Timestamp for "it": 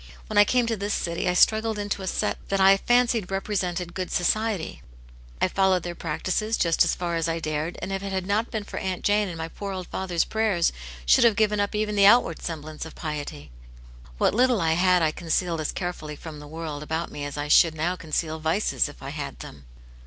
8.01-8.11